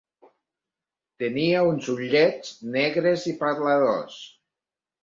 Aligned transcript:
Tenia 1.25 1.61
uns 1.73 1.91
ullets 1.97 2.51
negres 2.79 3.31
i 3.35 3.39
parladors. 3.45 4.23